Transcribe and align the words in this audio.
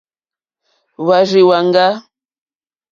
Hwá 1.03 1.17
rzì 1.27 1.41
hwáŋɡá. 1.47 1.85